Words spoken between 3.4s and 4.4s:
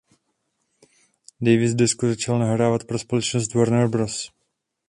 Warner Bros.